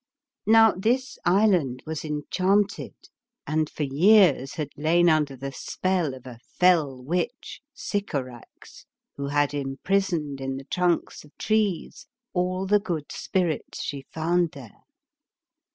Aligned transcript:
Now 0.47 0.71
this 0.71 1.19
island 1.25 1.83
was 1.85 2.03
enchanted, 2.03 2.95
and 3.45 3.69
for 3.69 3.83
years 3.83 4.55
had 4.55 4.69
Iain 4.83 5.09
under 5.09 5.35
the 5.35 5.51
spell 5.51 6.15
of 6.15 6.25
a 6.25 6.39
fell 6.43 7.03
witch, 7.03 7.61
Sycorax, 7.75 8.87
who 9.17 9.27
had 9.27 9.53
imprisoned 9.53 10.41
in 10.41 10.57
the 10.57 10.63
trunks 10.65 11.23
of 11.23 11.37
trees 11.37 12.07
all 12.33 12.65
the 12.65 12.79
good 12.79 13.11
spirits 13.11 13.83
she 13.83 14.07
found 14.11 14.53
there. 14.53 14.85